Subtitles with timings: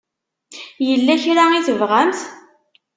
[0.87, 2.19] Yella kra i tebɣamt?